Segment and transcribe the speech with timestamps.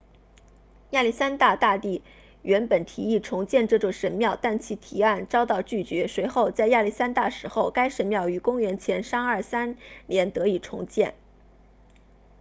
[0.89, 2.01] 亚历山大大帝
[2.41, 9.75] 原本提议重建这座神庙但其提案遭到拒绝随后在亚历山大死后该神庙于公元前323
[10.07, 11.13] 年得以重建